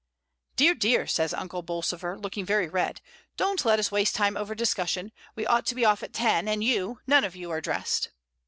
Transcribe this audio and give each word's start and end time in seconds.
"Dear, 0.55 0.73
dear," 0.73 1.05
says 1.05 1.31
Uncle 1.31 1.61
Bolsover, 1.61 2.17
looking 2.17 2.43
very 2.43 2.67
red. 2.67 3.01
"Don't 3.37 3.63
let 3.63 3.77
us 3.77 3.91
waste 3.91 4.15
time 4.15 4.35
over 4.35 4.55
discussion; 4.55 5.11
we 5.35 5.45
ought 5.45 5.67
to 5.67 5.75
be 5.75 5.85
off 5.85 6.01
at 6.01 6.11
ten, 6.11 6.47
and 6.47 6.63
you, 6.63 7.01
none 7.05 7.23
of 7.23 7.35
you 7.35 7.51
are 7.51 7.61
dressed." 7.61 8.09